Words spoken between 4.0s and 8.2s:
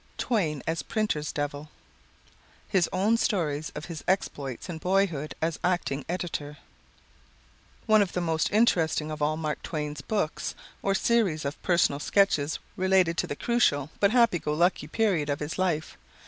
Exploits in Boyhood as Acting Editor One of the